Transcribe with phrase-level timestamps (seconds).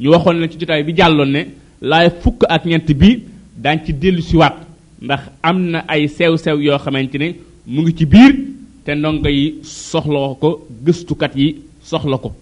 [0.00, 1.40] ñu waxoon na ci jotaay bi jàlloon ne
[1.82, 3.22] laay fukk ak ñent bi
[3.56, 4.56] daañ ci dellu si waat
[5.02, 7.28] ndax am na ay sew-sew yoo xamante ne
[7.66, 8.34] mu ngi ci biir
[8.84, 11.48] te ndonga yi soxla ko gëstukat yi
[11.82, 12.32] soxla ko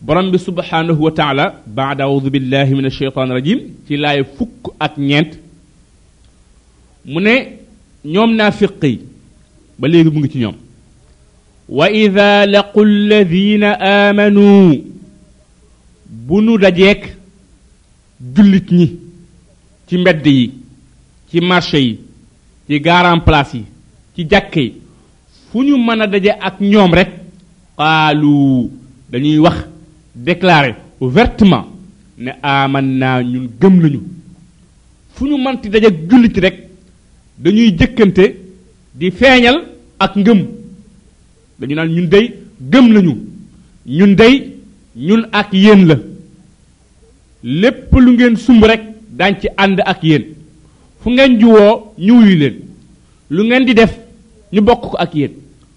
[0.00, 4.96] borom bi subhanahu wa taala ba'da a'udhu billahi minash shaitani rajim ci laay fukk ak
[4.96, 5.32] ñent
[7.04, 7.34] mu ne
[8.04, 9.00] ñoom nafiqi
[9.78, 10.56] ba léegi mu ngi ci ñoom
[11.68, 13.72] wa ida laqu alladina
[14.08, 14.72] amanuu
[16.08, 17.16] bu nu dajeek
[18.34, 18.86] jullit ñi
[19.88, 20.52] ci mbedd yi
[21.30, 21.98] ci marché yi
[22.66, 23.64] ci garan place yi
[24.16, 24.74] ci jàkke yi
[25.50, 27.10] fu ñu mën a daje ak ñoom rek
[27.76, 28.70] xaalu
[29.10, 29.56] dañuy wax
[30.14, 31.66] déclarer ouvertement
[32.18, 34.00] ne aman naa ñun gëm nañu
[35.14, 36.68] fu ñu mënti daje ak jullit rek
[37.38, 38.34] dañuy jëkkante
[38.94, 39.56] di feeñal
[39.98, 40.40] ak ngëm
[41.60, 42.32] dañu naan ñun dey
[42.70, 43.14] gëm nañu
[43.86, 44.56] ñun dey
[44.96, 45.96] ñun ak yéen la
[47.44, 48.80] lépp lu ngeen sumb rekk
[49.12, 50.24] dañ ci ànd ak yéen
[51.00, 52.54] fu ngeen juwoo ñu yi leen
[53.30, 53.92] lu ngeen di def
[54.52, 55.32] ñu bokk ko ak yéen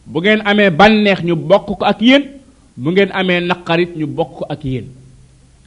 [0.06, 2.23] bu ngeen amee bànneex ñu bokk ko ak yéen
[2.78, 4.86] bu ngeen amee naqarit ñu bokk ko ak yéen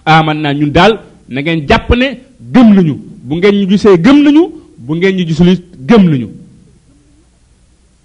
[0.05, 2.07] aman naa ñun daal na ngeen jàpp ne
[2.53, 5.57] gëm nañu bu ngeen ñu gisee gëm nañu bu ngeen ñu gisul
[5.89, 6.29] gëm nañu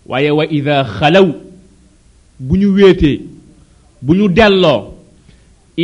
[0.05, 1.31] waaye wa ida xelew
[2.39, 3.19] bu ñu wéetee
[4.01, 4.98] bu ñu delloo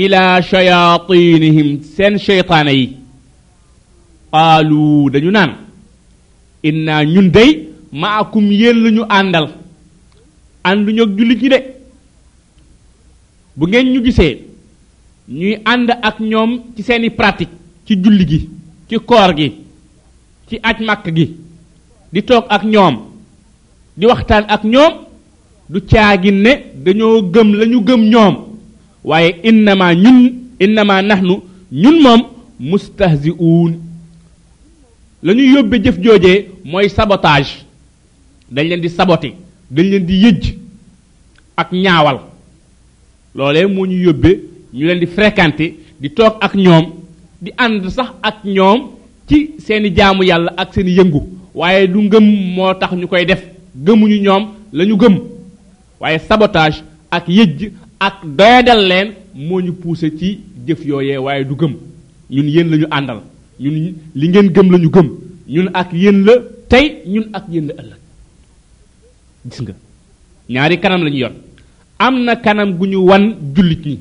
[0.04, 2.86] ila shayatinihim sen shaytan yi
[4.34, 5.50] qalu dañu nan
[6.70, 7.52] inna ñun day
[8.02, 9.48] maakum yel la andal
[10.70, 11.60] andu ñok ak jullit ñi de
[13.58, 14.34] bu ngeen ñu gisee
[15.40, 18.40] ñuy and ak ñoom ci seeni pratique ci julli gi
[18.90, 19.48] ci koor gi
[20.48, 20.78] ci aj
[21.18, 21.26] gi
[22.14, 22.96] di toog ak ñoom
[24.00, 24.94] di waxtaan ak ñoom
[25.72, 26.52] du caagin ne
[26.84, 28.36] dañoo gëm lañu gëm ñoom
[29.06, 32.22] waaye innama ñun innama nahnu ñun moom
[32.60, 33.80] mustahzi'uun
[35.24, 37.52] la ñuy yóbbe jëf joojee mooy sabotage
[38.52, 39.32] dañ leen di saboter
[39.72, 40.54] dañ leen di yëj
[41.56, 42.20] ak ñaawal
[43.36, 44.30] loole moo ñu yóbbe
[44.74, 46.86] ñu leen di fréquenter di toog ak ñoom
[47.42, 48.80] di ànd sax ak ñoom
[49.30, 51.22] ci seeni jaamu yàlla ak seeni yëngu
[51.54, 52.24] waaye du ngëm
[52.56, 53.44] moo tax ñu koy def
[53.76, 55.20] gëmuñu ñoom lañu gëm
[56.00, 57.72] waaye sabotage ak yëj
[58.06, 59.08] ak doyadal leen
[59.48, 60.28] moo ñu poussé ci
[60.68, 61.74] jëf yooye waaye du gëm
[62.30, 63.20] ñun yéen lañu àndal
[63.60, 63.76] ñun
[64.20, 65.08] li ngeen gëm la ñu gëm
[65.54, 66.34] ñun ak yéen la
[66.72, 68.02] tey ñun ak yéen la ëllëg
[69.52, 69.74] gis nga
[70.54, 71.34] ñaari kanam lañu ñu yor
[72.06, 73.98] am na kanam gu ñu wan jullit ñi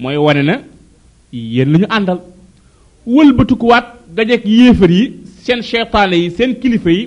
[0.00, 0.54] mooy wane na
[1.54, 2.20] yéen la ñu àndal
[3.14, 5.02] wëlbatikuwaat dajeeg yéefar yi
[5.44, 7.02] seen cheytaane yi seen kilifa yi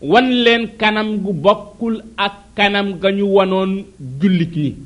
[0.00, 3.84] wan leen kanam gu bokkul ak kanam ga ñu wanoon
[4.20, 4.76] jullit ñi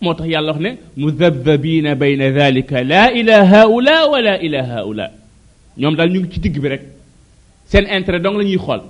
[0.00, 5.10] moo tax yàlla wax ne bayna dalika la ila haula wala ila haula
[5.78, 6.82] ñoom daal ñu ngi ci digg bi rek
[7.66, 8.80] seen intérêt dong la ñuy xool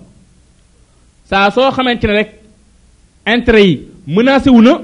[1.29, 2.31] saa soo xamante ne rek
[3.27, 4.81] intérêt yi menacé wu na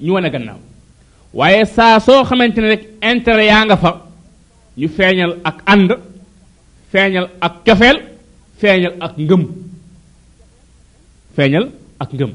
[0.00, 0.58] ñu wane gannaaw
[1.34, 3.90] waaye saa soo xamante ne rek intérêt yaa nga fa
[4.76, 5.90] ñu feeñal ak ànd
[6.92, 7.96] feeñal ak cofeel
[8.60, 9.42] feeñal ak ngëm
[11.36, 11.64] feeñal
[12.02, 12.32] ak ngëm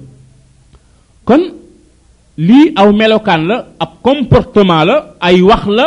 [1.28, 1.41] kon
[2.38, 5.85] lii aw melokaan la ab comportement la ay wax la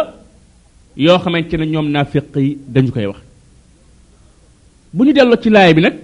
[0.96, 3.20] yoo xamante ne ñoom naafiq yi dañu koy wax
[4.92, 5.94] bu ñu delloo ci laay bi nag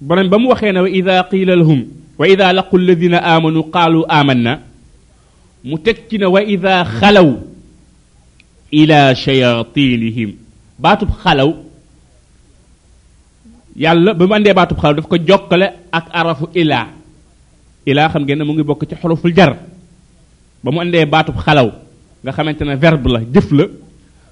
[0.00, 1.80] borom ba mu waxee ne wa ida qiila lahum
[2.18, 4.60] wa ida laqu alladina amanu qaalu amanna
[5.64, 7.28] mu teg ci ne wa ida xalaw
[8.70, 10.30] ila shayatinihim
[10.78, 11.50] baatub xalaw
[13.76, 16.88] yàlla ba mu àndee baatub xaraf daf ko jokkale ak arafu ilaa
[17.86, 19.56] ilaa xam ngeen ne mu ngi bokk ci xuruful jar
[20.64, 21.70] ba mu àndee baatub xalaw
[22.22, 23.64] nga xamante ne verbe la jëf la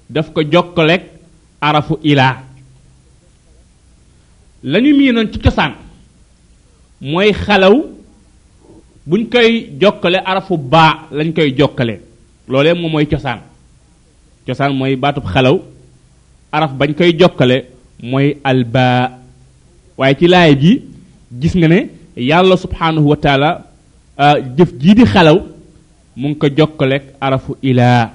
[0.09, 1.01] daf ko jokkaleeg
[1.61, 2.37] arafu ilaa
[4.63, 5.73] la ñu miinoon ci cosaan
[7.01, 7.73] mooy xalaw
[9.07, 11.99] buñ koy jokkale arafu baa lañ koy jokkale
[12.47, 13.39] loolee moom mooy cosaan
[14.45, 15.57] cosaan mooy baatub xalaw
[16.51, 17.65] araf bañ koy jokkale
[18.03, 19.20] mooy albaa
[19.97, 20.81] waaye ci laay ji
[21.39, 23.49] gis nga ne yàlla subhanahu wa taala
[24.57, 25.37] jëf jii di xalaw
[26.17, 28.11] mu ngi ko jokkaleeg arafu ilaa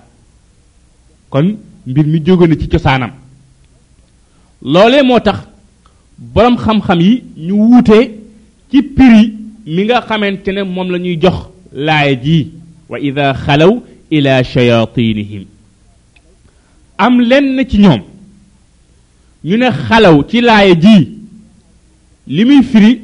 [1.30, 1.56] kon
[1.86, 3.12] mbir mi jóge na ci cosaanam
[4.62, 5.38] loolee moo tax
[6.18, 7.98] borom xam-xam yi ñu wuute
[8.70, 9.34] ci prix
[9.66, 11.36] mi nga xamante ne moom la ñuy jox
[11.72, 12.50] laay ji
[12.88, 13.72] wa ida xalaw
[14.10, 15.44] ila shayatinihim
[16.98, 18.02] am lenn ci ñoom
[19.44, 21.15] ñu ne xalaw ci laay ji
[22.28, 23.00] limi muy firi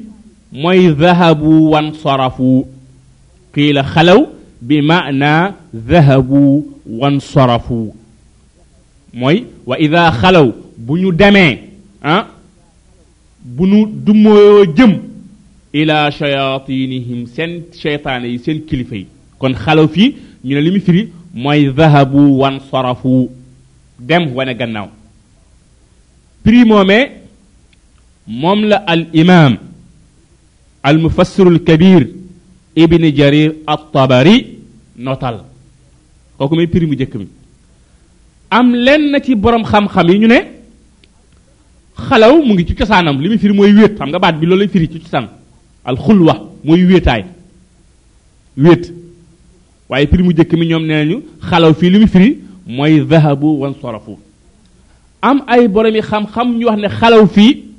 [0.53, 1.73] mooy dhahabu
[2.03, 2.67] sarafu
[3.55, 4.27] qila khalaw
[4.61, 6.67] bi maana dhahabu
[7.21, 7.95] sarafu
[9.15, 10.53] moy wa idha khalaw
[10.87, 11.63] buñu démé
[12.03, 12.25] han
[13.45, 14.35] buñu bu nu
[14.77, 14.99] jëm
[15.73, 19.07] ila shayatinihim sen cheytaane yi seen kilifa yi
[19.39, 23.31] kon khalaw fi ñu limi li mu firi mooy dhahabu wansarafu
[24.01, 24.89] dem wane gannaaw
[26.43, 26.65] prix
[28.27, 29.57] moom la al imaam
[30.83, 32.09] al mufassirul kabir
[32.77, 34.59] ibni jarir at tabari
[34.97, 35.45] notal
[36.39, 37.27] kooku may prix mu njëkk mi
[38.51, 40.41] am lenn ci borom xam-xam yi ñu ne
[41.97, 44.61] xalaw mu ngi ci cosaanam li muy firi mooy wéet xam nga baat bi loolu
[44.63, 45.29] lay firi ci cosaan
[45.85, 46.35] al xulwa
[46.65, 47.25] mooy wéetaay
[48.57, 48.93] wéet
[49.89, 53.47] waaye prix mu njëkk mi ñoom nee nañu xalaw fii li muy firi mooy dhahabu
[53.63, 54.17] wan sorafu
[55.21, 57.72] am ay borom yi xam-xam ñu wax ne xalaw fii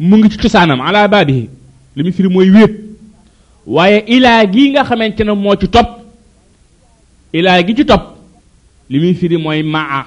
[0.00, 1.44] mu ngi ci cosaanam ala baabihi
[1.96, 2.72] li mu firi mooy wéet
[3.66, 5.90] waaye ilaa gi nga xamante ne moo ci topp
[7.32, 8.04] ilaa gi ci topp
[8.90, 10.02] li muy firi mooy maa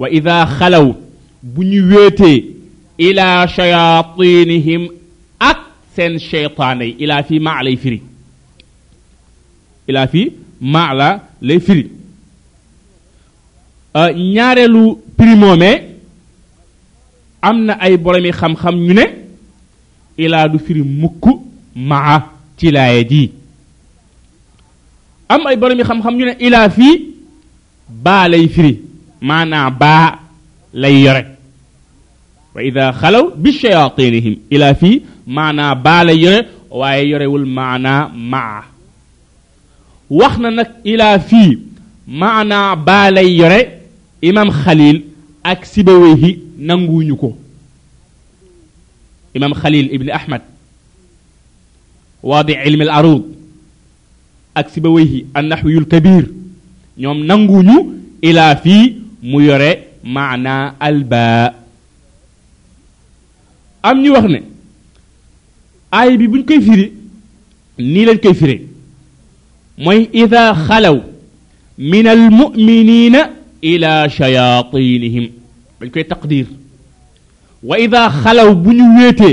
[0.00, 0.86] wa ida xalaw
[1.52, 2.38] bu ñu wéetee
[2.98, 4.82] ilaa shayatinihim
[5.40, 5.58] ak
[5.96, 8.00] seen cheytaan yi ilaa fii maa lay firi
[9.88, 10.24] ilaa fii
[10.60, 11.84] maa la lay firi
[14.34, 14.82] ñaareelu
[15.16, 15.95] primoomee
[17.48, 19.04] amna ay boromi xam-xam ñu ne
[20.22, 21.24] ilaa du firi mukk
[21.90, 22.16] maa
[22.58, 23.22] ci laaya ji
[25.32, 26.94] am ay boromi xam-xam ñu ne ilaa fii
[28.04, 28.72] baa lay firi
[29.28, 30.06] maanaa baa
[30.82, 31.22] lay yore
[32.54, 34.90] wa ida xalaw bi shayatinihim ila fi
[35.36, 36.38] maanaa baa lay yore
[36.78, 38.02] waaye yorewul maanaa
[38.32, 38.62] maa
[40.18, 41.42] wax na nag ila fi
[42.20, 43.60] maanaa baa lay yore
[44.28, 44.96] imam xalil
[45.52, 47.36] ak sibawéhi nanguwuñu ko
[49.36, 50.40] imam khalil ibn ahmad
[52.24, 53.22] wadi ilm al arud
[54.56, 56.24] ak sibawayhi an nahyul kabir
[56.96, 57.76] ñoom nanguwuñu
[58.24, 61.52] ila fi mu yore maana alba
[63.82, 64.40] am ñu wax ne
[65.92, 66.92] aay bi buñ koy firi
[67.78, 68.64] nii lañ koy firee
[69.78, 70.96] mooy ida xalaw
[71.76, 75.45] min almuminina ila shayatinihim
[75.80, 76.46] dañ koy taqdir
[77.68, 79.30] wa idha khalaw buñu wété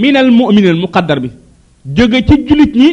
[0.00, 1.30] min al mu'min al muqaddar bi
[1.96, 2.88] jóge ci julit ñi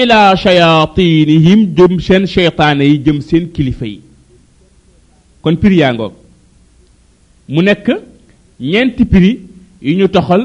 [0.00, 4.00] ila shayatinihim dum sen cheytaane yi jëm seen kilifa yi
[5.42, 6.14] kon pir ya ngok
[7.52, 7.86] mu nek
[8.70, 9.32] ñent piri
[9.84, 10.42] yi ñu toxal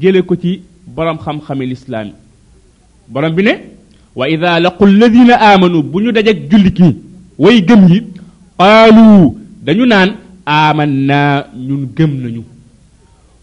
[0.00, 0.52] jële ko ci
[0.94, 2.08] borom xam-xami lislaam
[3.12, 3.54] borom bi ne
[4.18, 6.90] wa idha laqul ladina amanu buñu dajak julit ñi
[7.42, 7.98] way gëm yi
[8.58, 9.06] qaalu
[9.66, 10.10] dañu nan
[10.46, 12.42] aamannaa ñun gëm nañu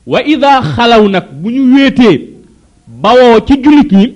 [0.05, 2.17] wa ida xalaw nag bu ñu wéetee
[3.01, 4.07] bawoo ci jullit ñi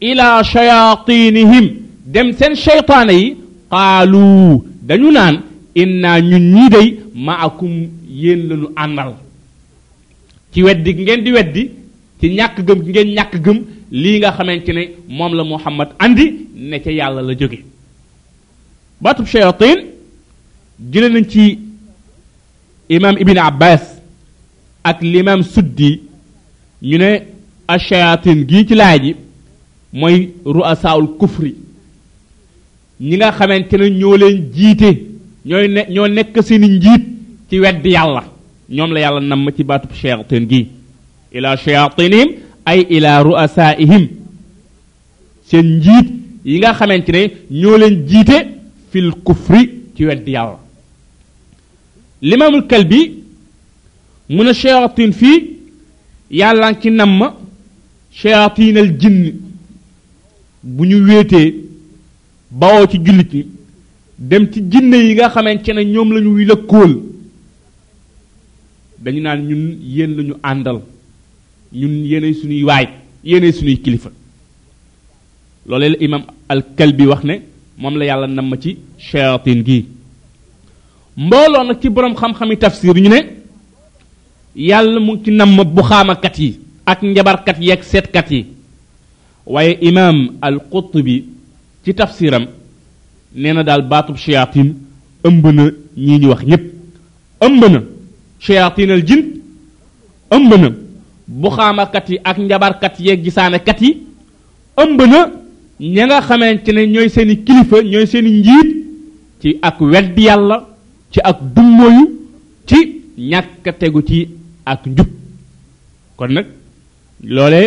[0.00, 1.66] ila shayatinihim
[2.06, 3.36] dem seen shaytaana yi
[3.70, 5.36] qaalu dañu naan
[5.74, 9.12] inna ñun ñii day maakum yéen lañu àndal
[10.52, 11.70] ci weddi ngeen di weddi
[12.20, 13.58] ci ñàkk gëm ngeen ñàkk gëm
[13.90, 17.64] li nga xamante ne moom la Muhammad andi ne ca yàlla la jóge
[19.00, 19.78] baatub shayatin
[20.92, 21.58] jële nañ ci
[22.88, 23.82] imam ibn abbas
[24.82, 26.00] ak l'imam suddi
[26.82, 27.20] ñu ne
[27.68, 29.14] ashayatin gi ci laaji
[29.92, 31.54] mooy ruasaul kufri
[33.00, 34.90] ñi nga xamante ne ñoo leen jiite
[35.44, 37.04] ñooy ne ñoo nekk seen njiit
[37.50, 38.24] ci wedd yàlla
[38.70, 40.68] ñoom la yàlla namm ci baatub shayatin gi
[41.32, 42.28] ila shayatinim
[42.64, 44.08] ay ila ruasaihim
[45.44, 46.06] seen njiit
[46.44, 47.20] yi nga xamante ne
[47.50, 48.38] ñoo leen jiite
[48.90, 49.60] fil kufri
[49.94, 50.66] ci wedd yàlla
[52.20, 53.14] limaamul kalbi
[54.30, 55.38] mu ne shayatin fii
[56.30, 57.20] yàlla ngi ci namm
[58.12, 59.34] shayatinal jinn
[60.62, 61.48] bu ñu wéetee
[62.50, 63.46] bawoo ci jullit ñi
[64.18, 66.92] dem ci jinne yi nga xamante ne ñoom lañu ñu lëkkool
[69.02, 70.78] dañu naan ñun yéen lañu àndal
[71.72, 72.86] ñun yéenay suñuy waay
[73.24, 74.10] yéenay suñuy kilifa
[75.66, 77.34] loolee la imam al kalbi wax ne
[77.78, 79.84] moom la yàlla namm ci shayatin gii
[81.18, 83.20] mbooloo nag ci borom xam-xami tafsir ñu ne
[84.54, 88.46] yàlla mu ngi ci namm buxaamakat yi ak njabarkat yi ak seetkat yi
[89.46, 91.24] waaye imam al qutbi
[91.84, 92.46] ci tafsiram
[93.34, 94.72] nee na daal baatub shayatin
[95.26, 95.64] ëmb na
[95.96, 96.64] ñii ñu wax ñëpp
[97.46, 97.80] ëmb na
[98.38, 99.22] shayatin al jin
[100.30, 100.68] ëmb na
[101.26, 103.90] buxaamakat yi ak njabarkat yeeg gisaanekat yi
[104.76, 105.30] ëmb na
[105.94, 107.10] ña nga xamante ne ñooy
[107.44, 108.68] kilifa ñooy seeni njiit
[109.40, 110.67] ci ak wedd yàlla
[111.10, 112.02] ci ak dummóoyu
[112.66, 112.78] ci
[113.30, 114.28] ñàkk tegu ci
[114.64, 115.08] ak njub
[116.16, 116.46] kon nag
[117.22, 117.60] loole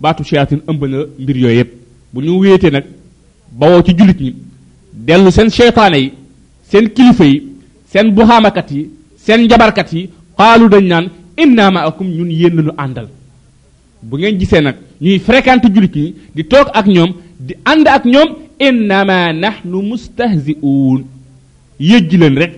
[0.00, 1.70] baatu seyaatin ëmb na mbir yooyu yëpp
[2.12, 2.84] bu ñu wéetee nag
[3.58, 4.34] bawoo ci jullit ñi
[4.92, 6.12] dellu seen seytaane yi
[6.70, 7.38] seen kilifa yi
[7.92, 8.90] seen buxaamakat yi
[9.24, 11.06] seen njabarkat yi xaalu dañ naan
[11.42, 13.08] inna maakum ñun yéen lañu àndal
[14.02, 18.04] bu ngeen gisee nag ñuy fréquente jullit ñi di toog ak ñoom di ànd ak
[18.04, 21.02] ñoom innama nahnu mustahzi'un
[21.80, 22.54] yëjji rekk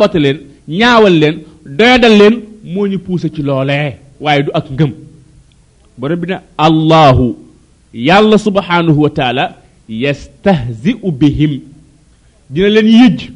[0.00, 0.38] rek leen
[0.78, 4.90] ñaawal leen doyadal leen moo ñu puuse ci loolee waaye du ak ngëm
[5.98, 7.36] borom bi ne allahu
[7.94, 9.56] yàlla subhanahu wa taala
[9.88, 11.60] yastahzi'u bihim
[12.50, 13.30] dina leen yëj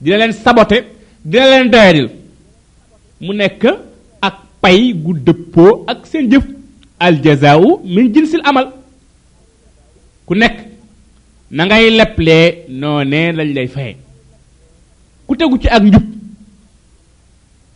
[0.00, 0.76] dina leen sabote
[1.24, 2.08] dina leen doyadil
[3.20, 3.64] mu nekk
[4.22, 6.44] ak pay gu dëppoo ak seen jëf
[6.98, 8.70] aljazaa'u min jinsil amal
[10.26, 10.56] ku nekk
[11.50, 13.94] na ngay leplee noonee lañ lay faye
[15.26, 16.04] ku tegu ci ak njub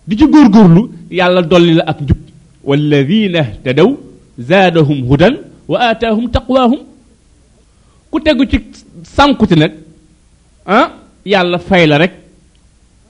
[0.06, 0.80] di ci gorlu
[1.10, 2.18] yàlla doli la ak njub
[2.68, 3.90] walladina tadaw
[4.38, 5.34] zadahum hudan
[5.68, 6.80] wa atahum taqwahum
[8.10, 8.58] ku tegu ci
[9.16, 9.72] sànkuti nak
[10.66, 10.86] han
[11.26, 12.12] yàlla fay la rek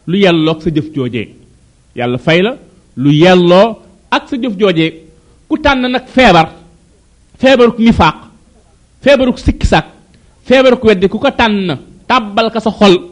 [0.06, 0.18] lu
[0.50, 1.28] ak sa jëf joojee
[1.97, 2.52] yàlla fay la
[2.97, 3.61] lu yello
[4.11, 4.90] ak sa jëf joojee
[5.49, 6.47] ku tan nak febar
[7.40, 8.16] febaruk nifaq
[9.04, 9.87] febaruk sikisak
[10.49, 11.54] febaruk weddi ku ko tan
[12.09, 13.10] tabal ka sa xol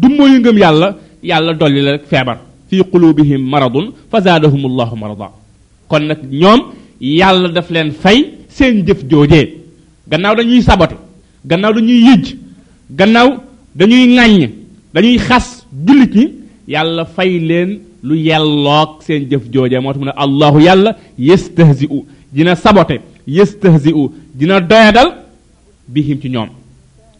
[0.00, 0.88] du moy ngeum yalla
[1.30, 2.36] yalla dolli la febar
[2.68, 5.28] fi qulubihim maradun fazadahum allah marada
[5.90, 6.60] kon nak ñom
[7.20, 8.18] yalla daf len fay
[8.56, 9.42] seen jëf jojé
[10.10, 10.96] gannaaw dañuy saboté
[11.50, 12.28] gannaaw dañuy yejj
[12.98, 13.28] gannaaw
[13.78, 14.32] dañuy ŋañ
[14.94, 15.46] dañuy xas
[15.86, 16.24] julit ñi
[16.74, 17.68] yalla fay len
[18.02, 20.90] lu yellook seen jëf jojé mo tax allahu yalla
[21.28, 21.98] yastahzi'u
[22.34, 22.96] dina saboté
[23.36, 25.08] yastahzi'u dina doyadal
[25.88, 26.48] bihim ci ñoom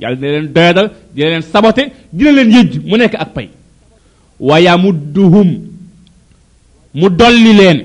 [0.02, 1.82] yàlla dina leen doyadal dina leen sabote
[2.16, 3.48] dina leen yëj mu nekk ak pay
[4.48, 5.50] wa yamudduhum
[6.98, 7.78] mu dolli leen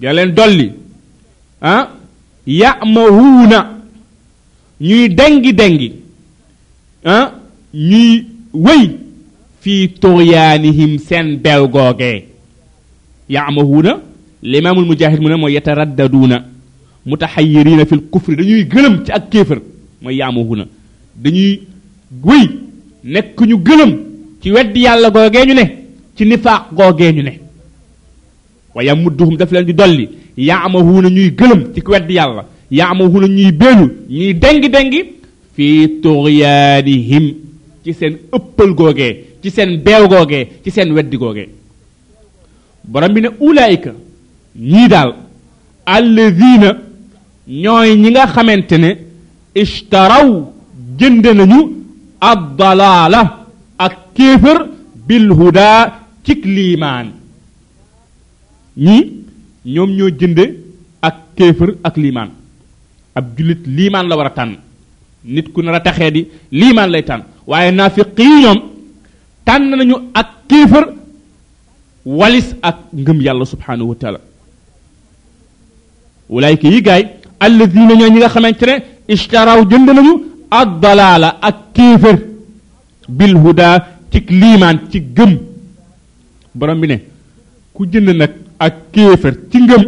[0.00, 0.68] dina leen dolli
[1.68, 1.82] ah
[2.62, 3.60] ya'mahuuna
[4.86, 5.90] ñuy dengi dengi
[7.12, 7.24] ah
[7.88, 8.12] ñuy
[8.66, 8.84] wëy
[9.62, 12.18] fi tughyanihim seen bew googee
[13.36, 13.92] ya'mahuuna
[14.50, 16.36] l'imamul mujahid mu ne mooy yataraddaduna
[17.10, 19.58] mutahayyirina fil kufri dañuy gëlëm ci ak kéefër
[20.02, 20.64] mooy yaamuhuna
[21.22, 21.52] dañuy
[22.24, 22.46] wéy
[23.12, 23.92] nekk ñu gëlëm
[24.42, 25.64] ci weddi yàlla googee ñu ne
[26.16, 27.32] ci nifaaq googee ñu ne
[28.74, 30.08] wa yamudduhum daf leen di dolli
[30.48, 35.00] yaamahuuna ñuy gëlëm ci weddi yàlla yaa yaamahuuna ñuy béelu ñuy déngi-déngi
[35.56, 37.26] fii tugyaanihim
[37.84, 41.48] ci seen ëppal googee ci seen beew googee ci seen weddi googee
[42.90, 43.90] borom bi ne ulaayika
[44.70, 45.10] ñii daal
[45.86, 46.68] alladina
[47.62, 48.90] ñooy ñi nga xamante ne
[49.62, 50.50] اشتروا
[51.00, 51.70] جندنيو
[52.30, 53.20] الضلالة
[53.86, 54.58] الكفر
[55.08, 55.74] بالهدى
[56.26, 57.06] تكليمان
[58.86, 58.94] ني
[59.72, 60.40] نيوم نيو جند
[61.08, 62.28] الكفر اكليمان
[63.18, 64.50] اب جليت ليمان لا ورا تان
[65.34, 68.58] نيت كو نرا دي ليمان لاي تان واي نافقين
[69.46, 70.84] تان نانيو الكفر
[72.18, 74.18] واليس اك نغم يالله سبحانه وتعالى
[76.32, 77.02] اولئك يغاي
[77.46, 78.76] الذين نيغا خامتني
[79.14, 80.14] ishtaraw jënd nañu
[80.58, 82.16] ak dalaala ak kéefër
[83.18, 83.34] bil
[84.12, 85.32] ci liimaan ci gëm
[86.58, 86.96] borom bi ne
[87.74, 88.32] ku jënd nag
[88.66, 89.84] ak kéefër ci ngëm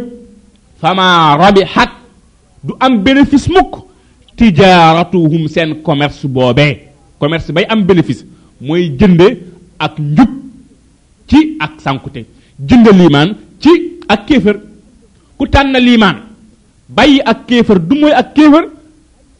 [0.81, 1.05] fama
[1.39, 1.91] rabihat
[2.65, 3.73] du am bénéfice mukk
[4.37, 6.73] tijaaratuhum seen commerce boobee
[7.19, 8.23] commerce bay am bénéfice
[8.65, 9.27] mooy jënde
[9.85, 10.31] ak njub
[11.27, 12.21] ci ak sankute
[12.67, 13.29] jënde liimaan
[13.61, 13.71] ci
[14.13, 14.57] ak kéefër
[15.37, 16.17] ku tànn liimaan
[16.89, 18.65] bàyyi ak kéefër du mooy ak kéefër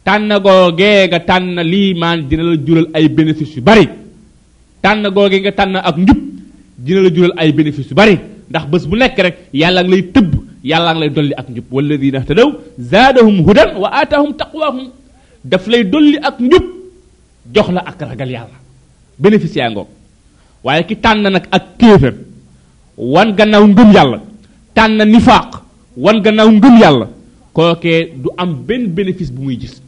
[0.04, 3.88] tànn gol nga tànn liman dina la jural ay bénéfice yu bari
[4.82, 6.18] tànn googee nga tan ak njub
[6.76, 8.18] dina la jural ay bénéfice yu bari
[8.50, 10.30] ndax bés bu yalang rek yalla ng lay teub
[10.64, 14.90] yalla ng lay dolli ak njub ladina tadaw zadahum hudan wa atahum taqwahum
[15.46, 16.64] daf lay dolli ak njub
[17.54, 18.56] jox la ak ragal yalla
[19.22, 19.88] bénéfice ya ngok
[20.64, 22.14] waye ki tan nak ak kéfer
[22.98, 24.18] wan gannaaw ngum yalla
[24.74, 25.62] tan nifaq
[25.96, 27.06] wan gannaaw ngëm yàlla
[27.54, 27.74] do
[28.22, 29.80] du am ben bénéfice bu muy gis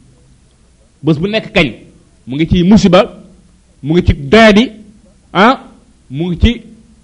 [1.05, 1.69] bës bu nekk kañ
[2.27, 3.01] mu ngi ci musiba
[3.83, 4.65] mu ngi ci doyadi
[5.33, 5.53] ah
[6.11, 6.51] mu ngi ci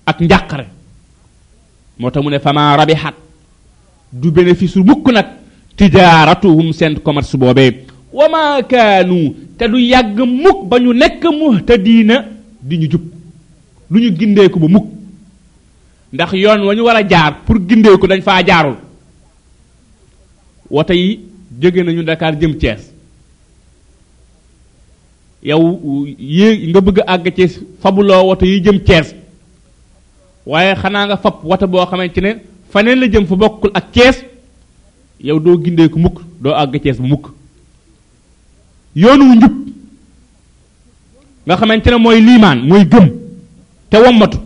[0.06, 0.64] ak njàqare
[1.98, 3.14] moo tax mu ne fama rabihat
[4.12, 5.26] du bénéfice mukk nag
[5.76, 7.76] tijaratuhum seen commerce boobee
[8.12, 12.24] wa ma kaanu te du yàgg mukk ba ñu nekk muhtadina
[12.62, 13.02] di ñu jub
[13.90, 14.86] lu ñu gindeeku ba mukk
[16.12, 18.76] ndax yoon wa ñu war a jaar pour gindeeku dañ faa jaarul
[20.90, 21.20] yi
[21.82, 22.54] nañu dakar jëm
[25.42, 27.46] yow yée nga bëgg a àgg ci
[27.80, 29.14] fabuloo woto yi jëm Cees
[30.46, 32.34] waaye xanaa nga fab woto boo xamante ne
[32.70, 34.22] faneen la jëm fa bokkul ak Cees
[35.20, 37.28] yow doo gindeeku mukk doo àgg Cees bu mukk
[38.94, 39.52] yoonu wu njub
[41.46, 43.08] nga xamante ne mooy liimaan mooy gëm
[43.90, 44.38] te wommatu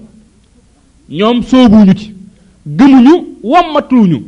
[1.11, 2.15] ñoom soobuñu ci
[2.67, 4.23] gëmuñu wommatuñu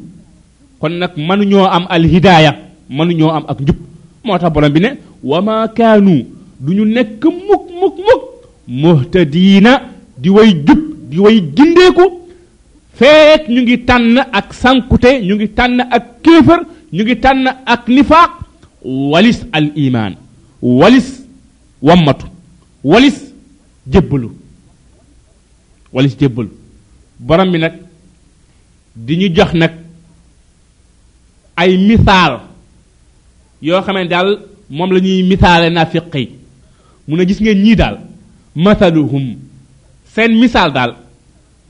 [0.80, 2.58] kon nag mënuñoo am al hidaaya
[2.90, 3.76] mënuñoo am ak njub
[4.24, 5.40] moo tax borom bi ne wa
[6.58, 8.24] du ñu nekk mukk mukk mukk
[8.66, 9.82] muhtadiina
[10.16, 12.04] di way jub di way gindeeku
[12.94, 16.60] feek ñu ngi tànn ak sankute ñu ngi tànn ak kéefër
[16.92, 18.30] ñu ngi tànn ak nifaaq
[18.82, 19.70] walis al
[20.62, 21.22] walis
[21.82, 22.26] wammatu
[22.82, 23.20] walis
[23.86, 24.28] jébbalu
[25.92, 26.50] walis jébbalu
[27.20, 27.72] borom bi nag
[28.96, 29.72] di ñu jox nag
[31.56, 32.40] ay misaal
[33.60, 34.34] yoo xam ne
[34.70, 36.28] moom la ñuy misaale naafiq yi
[37.08, 37.98] mu ne gis ngeen ñii daal
[38.54, 39.36] mathaluhum
[40.12, 40.94] seen misaal daal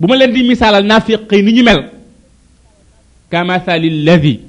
[0.01, 1.85] bu ma leen di misaalal nafiqi ni ñu mel
[3.31, 4.41] kamathali ladi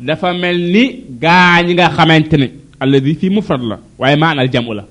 [0.00, 4.84] dafa mel ni gaañ nga xamante ne alladi fii mufrad la waaye maanal jamu la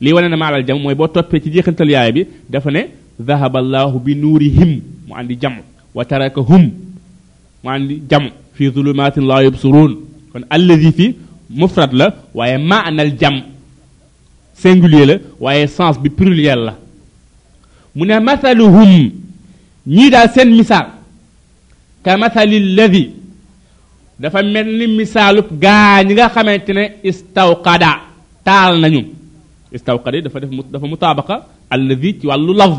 [0.00, 2.80] li wane na maanal jam mooy boo toppee ci jeexantal yaay bi dafa ne
[3.18, 5.54] dhahaba ذهب bi nurihim mu andi jam
[5.94, 6.70] wa tarakahum
[7.62, 9.92] mu andi jam fi zulumatin la yubsurun
[10.32, 11.14] kon alladi fi
[11.50, 13.42] mufrad la waaye maanal jam
[14.54, 16.74] singulier la waaye sens bi pluriel la
[17.94, 19.10] mu ne mathaluhum
[19.86, 20.86] ñii daal seen misaal
[22.04, 23.10] ka mathali ladi
[24.18, 27.98] dafa mel ni misaalub gaa ñi nga xamante ne istawqada
[28.44, 29.00] taal nañu
[29.72, 32.78] istawqada dafa def dafa mutabaqa alladi ci wàllu lafz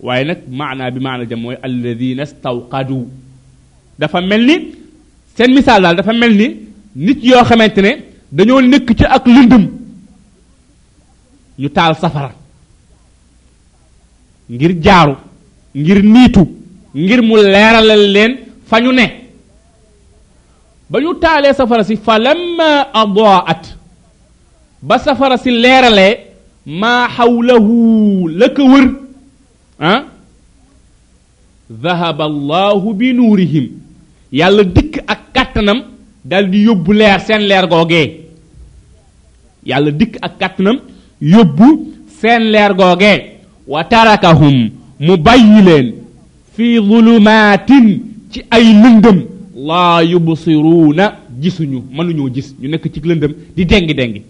[0.00, 3.06] waaye nag maanaa bi maana jam mooy alladina istawqadu
[3.98, 4.56] dafa mel ni
[5.36, 6.48] seen misaal daal dafa mel ni
[6.96, 7.90] nit yoo xamante ne
[8.32, 9.83] dañoo nekk ci ak lundum
[11.58, 12.30] yu taal safara
[14.50, 15.14] ngir jaaru
[15.74, 16.42] ngir niitu
[16.94, 18.32] ngir mu leeralal leen
[18.68, 19.06] fa ñu ne
[20.90, 22.90] ba ñu taalee safara si fa lamma
[23.52, 23.62] at
[24.82, 26.14] ba safara si leeralee
[26.66, 28.86] maa xawlahu la ko wër
[29.80, 30.00] ah
[31.82, 33.66] dahaba allahu bi nuurihim
[34.40, 35.78] yàlla dikk ak kàttanam
[36.24, 38.06] daldi di yóbbu leer seen leer googee
[39.68, 40.76] yàlla dikk ak kàttanam
[41.24, 41.64] yóbbu
[42.22, 43.30] seen leer googe
[43.66, 45.92] wa tarakahum mu bàyyi leen
[46.56, 47.98] fii zulumaatin
[48.30, 49.18] ci ay lëndëm
[49.66, 51.04] laa yubsiruuna
[51.42, 54.22] gisuñu mënuñoo gis ñu nekk ci lëndëm di déngi-déngi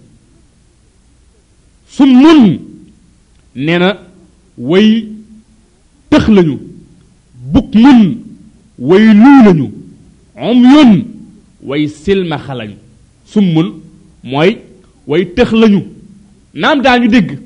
[1.90, 2.58] su mun
[3.56, 3.96] nee na
[4.58, 5.08] way
[6.10, 6.56] tëx lañu
[7.52, 8.18] buk mun
[8.78, 9.66] way luu lañu
[10.36, 11.04] om yun
[11.66, 12.76] way silmaxa lañu
[13.26, 13.40] su
[14.22, 14.56] mooy
[15.08, 15.80] way tëx lañu
[16.54, 17.38] naam daañu dégg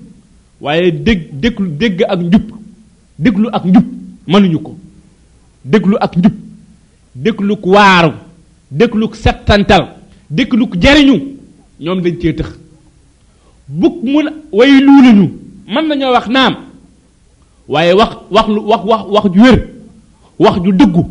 [0.61, 2.47] waaye dégg déglu dégg ak njub
[3.19, 3.85] déglu ak njub
[4.29, 4.77] mënuñu ko
[5.65, 6.33] déglu ak njub
[7.17, 8.13] déglu ku waaru
[8.71, 9.89] déglu ku settantal
[10.31, 11.37] déglu ku jariñu
[11.81, 12.51] ñoom dañ cee tëx
[13.69, 15.31] bug mun way luulañu
[15.67, 16.55] mën nañoo wax naam
[17.69, 19.59] waaye wax wax lu wax wax wax ju wér
[20.39, 21.03] wax ju dëggu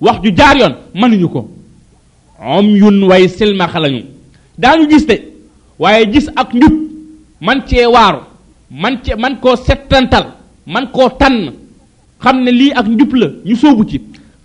[0.00, 1.48] wax ju jaar yoon mënuñu ko
[2.44, 4.02] om yun way silmaxa lañu
[4.58, 5.16] daañu gis de
[5.78, 6.87] waaye gis ak njub
[7.40, 8.18] man cee waaru
[8.70, 10.26] man cee man koo settantal
[10.66, 11.50] man koo tànn
[12.22, 13.98] xam ne lii ak njub la ñu sóobu ci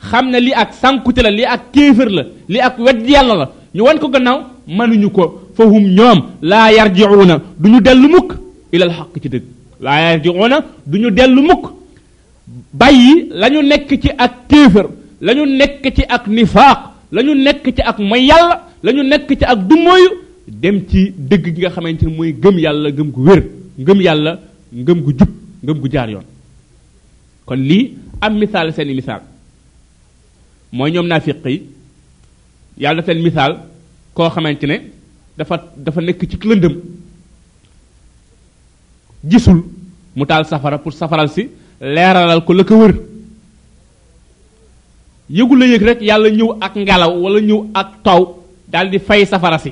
[0.09, 3.45] xam ne lii ak sànkute la lii ak kéefër la lii ak wedd yàlla la
[3.75, 5.23] ñu wan ko gannaaw mënuñu ko
[5.57, 8.29] fahum ñoom laa yarjiuuna du ñu dellu mukk
[8.73, 9.43] ilal xaq ci dëgg
[9.81, 10.57] laa yarjiuuna
[10.89, 11.63] du ñu dellu mukk
[12.79, 14.87] bàyyi lañu nekk ci ak kéefër
[15.21, 16.79] lañu nekk ci ak nifaaq
[17.11, 21.61] lañu nekk ci ak mooy yàlla lañu nekk ci ak dumóoyu dem ci dëgg gi
[21.61, 23.43] nga xamante ni mooy gëm yàlla gëm gu wér
[23.77, 24.39] gëm yàlla
[24.73, 25.29] gëm gu jub
[25.63, 26.23] gëm gu jaar yoon
[27.45, 29.21] kon lii am misaal seeni misaal
[30.73, 31.61] mooy ñoom naafiq yi
[32.77, 33.57] yàlla seen misaal
[34.13, 34.81] koo xamante ne
[35.37, 36.75] dafa dafa nekk ci lëndëm
[39.25, 39.63] gisul
[40.15, 41.47] mu taal safara pour safaral si
[41.81, 42.95] leeralal ko la ko wër
[45.29, 48.35] yëgu la yëg rek yàlla ñëw ak ngelaw wala ñëw ak taw
[48.67, 49.71] daldi di fay safara si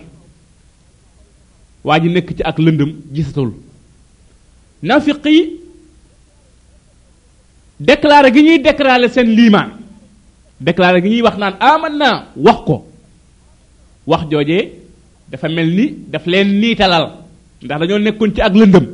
[1.83, 3.51] waa ji nekk ci ak lëndëm gisatul
[4.83, 5.41] nafiq yi
[7.79, 9.69] déclaré gi ñuy déclaré seen liimaan
[10.61, 12.85] déclaré gi ñuy wax naan aman naa wax ko
[14.07, 14.69] wax joojee
[15.29, 17.05] dafa mel ni daf leen niitalal
[17.63, 18.85] ndax dañoo nekkoon ci ak lëndëm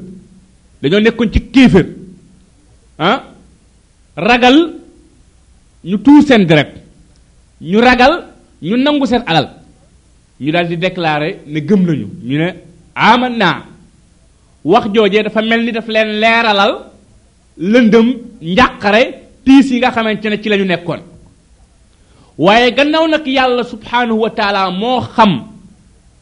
[0.81, 1.85] dañoo nekkoon ci kéefër
[2.99, 3.23] ah
[4.15, 4.73] ragal
[5.83, 6.71] ñu tuur seen deret
[7.61, 8.25] ñu ragal
[8.61, 9.49] ñu nangu seen alal
[10.39, 10.87] ñu daldi di
[11.51, 12.65] ne gëm nañu ñu ne
[12.97, 13.61] aman naa
[14.65, 16.73] wax jooje dafa mel ni daf leen leeralal
[17.57, 18.07] lëndëm
[18.41, 19.01] njàqare
[19.45, 20.99] tiis yi nga xamante ne ci lañu nekkoon
[22.37, 25.33] waaye gannaaw nag yàlla subhaanahu wa taala moo xam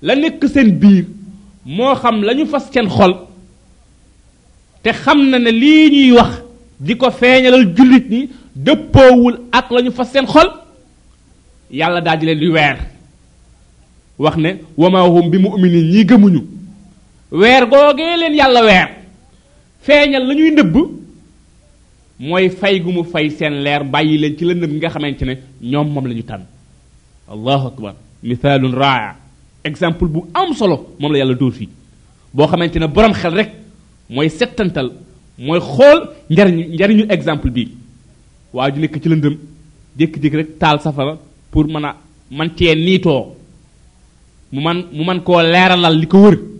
[0.02, 1.06] la nekk seen biir
[1.66, 3.14] moo xam lañu fas seen xol
[4.84, 6.30] te xam na ne lii ñuy wax
[6.80, 10.50] di ko feeñalal jullit ñi dëppoowul ak lañu fas seen xol
[11.72, 12.78] yàlla daal di leen di weer
[14.20, 16.42] wax ne wama bi mu mu'minin ñii gëmuñu
[17.30, 18.90] weer googee leen yàlla weer
[19.86, 20.76] feeñal la ñuy ndëbb
[22.20, 25.38] mooy fay gu mu fay seen leer bàyyi leen ci lëndëm gi nga xamante ne
[25.62, 26.46] ñoom moom lañu ñu tànn
[27.28, 29.16] allahu akbar mithaalun raa
[29.64, 31.70] exemple bu am solo moom la yàlla dóor fii
[32.32, 33.52] boo xamante ne boroom xel rek
[34.10, 34.92] mooy setantal
[35.40, 37.72] mooy xool njariñu njariñu exemple bi
[38.54, 39.38] waa ju nekk ci lëndëm
[39.98, 41.18] jékki-jékki rek taal safara
[41.52, 41.96] pour mën a
[42.32, 43.36] man cee niitoo
[44.52, 46.55] mu man mu man koo leeralal li ko wër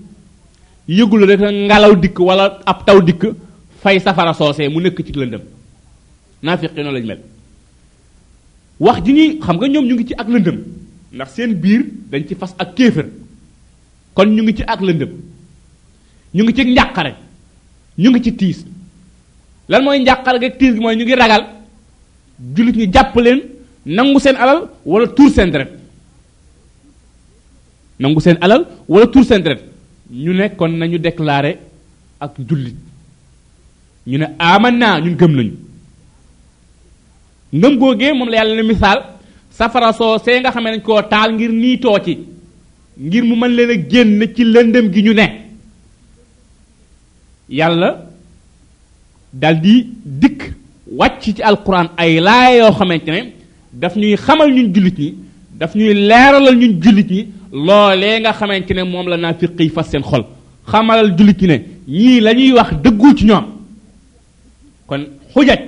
[0.88, 3.26] yëgul rek ngelaw dikk wala ab taw dikk
[3.82, 5.42] fay safara soosee mu nekk ci lëndëm
[6.44, 7.22] naafiqi noonu la mel
[8.80, 10.58] wax ji ñuy xam nga ñoom ñu ngi ci ak lëndëm
[11.14, 13.08] ndax seen biir dañ ci fas ak kéefër
[14.14, 15.10] kon ñu ngi ci ak lëndëm
[16.34, 17.16] ñu ngi ci njàqare
[17.98, 18.66] ñu ngi ci tiis
[19.70, 21.46] lan mooy njàqare ak tiis gi mooy ñu ngi ragal
[22.56, 23.42] jullit ñi jàpp leen
[23.86, 25.70] nangu seen alal wala tuur seen deret
[28.00, 29.74] nangu seen alal walla tuur seen deret
[30.12, 31.58] ñu ne kon nañu déclaré
[32.20, 32.76] ak jullit
[34.08, 35.54] ñu ne aman naa ñu gëm nañu
[37.54, 39.00] ngëm googee moom la yàlla ne misaal
[39.52, 42.18] safara soo see nga xamee nañ koo taal ngir niitoo ci
[43.00, 45.28] ngir mu mën leen a génn ci lëndëm gi ñu ne
[47.50, 48.06] yàlla
[49.34, 50.54] daldi dikk
[50.98, 53.22] wàcc ci alquran ay laaya yoo xamante ne
[53.74, 55.16] daf ñuy xamal ñun jullit ñi
[55.58, 59.86] daf ñuy leeralal ñun jullit ñi loolee nga xamante ne moom la naafiq yi fas
[59.92, 60.24] seen xol
[60.72, 63.46] xamalal jullit ñi ne ñii lañuy wax dëggul ci ñoom
[64.88, 65.02] kon
[65.34, 65.60] xujaj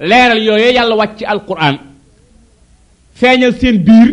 [0.00, 1.76] leeral yooyu yàlla wàcc ci alquran
[3.14, 4.08] feeñal seen biir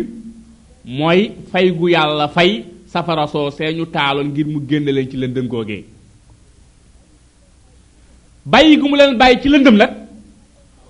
[0.84, 5.16] mooy fay gu yàlla fay safara soo see ñu taaloon ngir mu génn leen ci
[5.16, 5.84] lëndëm googee
[8.44, 9.90] bàyyi gu mu leen bàyyi ci lëndëm nag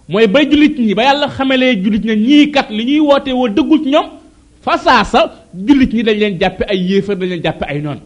[0.09, 3.49] mooy bay jullit ñi ba yàlla xamalee jullit ñi ñii kat li ñuy woote woo
[3.49, 4.09] dëggul ci ñoom
[4.65, 7.99] fa saasa julit ñi dañ leen jàppe ay yéefar dañ leen jàppe ay noon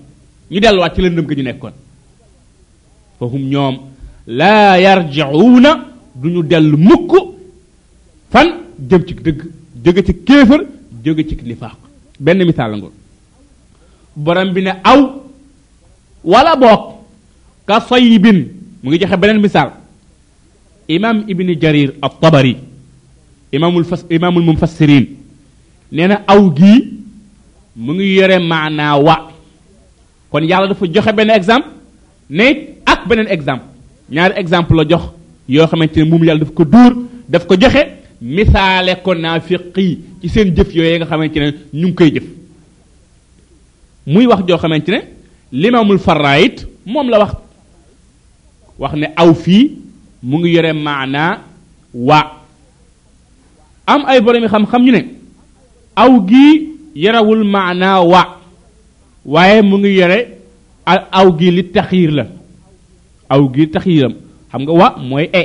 [0.51, 1.73] ñu delluwaat ci lëndëm ga ñu nekkoon
[3.19, 3.77] fahum ñoom
[4.27, 5.71] laa yarji'uuna
[6.15, 7.13] duñu dellu mukk
[8.31, 8.49] fan
[8.89, 9.43] jëm ci dëgg
[9.85, 10.61] jóge ci kéefar
[11.05, 11.77] jóge ci nifaq
[12.21, 12.93] benn misaal ngol
[14.15, 15.01] borom bi ne aw
[16.25, 16.95] wala boog
[17.65, 18.45] ka sayyibin
[18.83, 19.73] mu ngi joxe beneen misaal
[20.89, 22.57] imam ibni jarir at-tabari
[23.53, 25.07] imamul fas imamul mufassirin
[25.91, 26.98] neena aw gii
[27.85, 29.17] mu ngi yore maanaa wa
[30.31, 31.71] kon yàlla dafa joxe benn exemple
[32.31, 32.47] ne
[32.85, 33.67] ak beneen exemple
[34.11, 35.03] ñaari exemple la jox
[35.49, 36.93] yoo xamante ne moom yàlla daf ko duur
[37.29, 37.87] daf ko joxe
[38.21, 42.25] misaale ko naafiq yi ci seen jëf yooyu nga xamante ne ñu ngi koy jëf
[44.07, 45.01] muy wax joo xamante ne
[45.53, 47.33] limaamul farraayit moom la wax
[48.79, 49.71] wax ne aw fii
[50.23, 51.39] mu ngi yore maanaa
[51.95, 52.21] wa
[53.87, 55.03] am ay boromi xam-xam ñu ne
[55.95, 58.25] aw gii yorewul maanaa waa
[59.35, 60.19] waaye mu ngi yore
[61.21, 62.25] aw gi li taxiir la
[63.35, 64.15] aw gi taxiiram
[64.51, 65.43] xam nga wa mooy e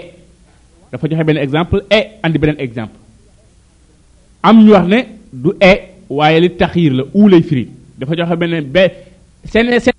[0.91, 2.97] dafa joxe benn exemple e andi beneen exemple
[4.47, 4.99] am ñu wax ne
[5.41, 5.73] du e
[6.17, 7.41] waaye li taxiir la uu lay
[7.99, 8.83] dafa joxe benn be
[9.51, 9.91] seen